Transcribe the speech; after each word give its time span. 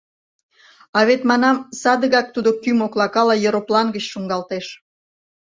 —А 0.97 0.99
вет, 1.07 1.21
манам, 1.29 1.57
садыгак 1.81 2.27
тудо 2.35 2.49
кӱ 2.61 2.69
моклакала 2.79 3.35
ероплан 3.47 3.87
гыч 3.95 4.05
шуҥгалтеш. 4.11 4.65